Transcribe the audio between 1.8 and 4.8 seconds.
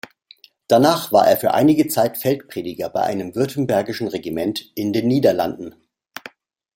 Zeit Feldprediger bei einem württembergischen Regiment